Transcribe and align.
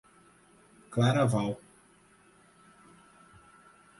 Claraval 0.95 1.59